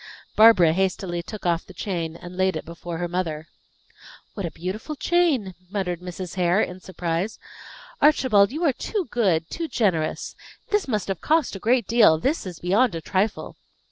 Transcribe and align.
Barbara 0.35 0.73
hastily 0.73 1.21
took 1.21 1.45
off 1.45 1.63
the 1.63 1.75
chain, 1.75 2.15
and 2.15 2.35
laid 2.35 2.55
it 2.57 2.65
before 2.65 2.97
her 2.97 3.07
mother. 3.07 3.47
"What 4.33 4.47
a 4.47 4.51
beautiful 4.51 4.95
chain!" 4.95 5.53
muttered 5.69 5.99
Mrs. 6.01 6.33
Hare, 6.37 6.59
in 6.59 6.79
surprise. 6.79 7.37
"Archibald, 8.01 8.51
you 8.51 8.63
are 8.65 8.73
too 8.73 9.05
good, 9.11 9.47
too 9.51 9.67
generous! 9.67 10.35
This 10.71 10.87
must 10.87 11.07
have 11.07 11.21
cost 11.21 11.55
a 11.55 11.59
great 11.59 11.85
deal; 11.85 12.17
this 12.17 12.47
is 12.47 12.57
beyond 12.59 12.95
a 12.95 13.01
trifle." 13.01 13.57